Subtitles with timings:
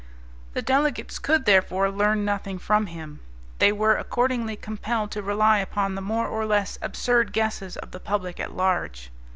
[0.53, 3.19] The delegates could, therefore, learn nothing from him.
[3.59, 7.99] They were accordingly compelled to rely upon the more or less absurd guesses of the
[7.99, 9.11] public at large.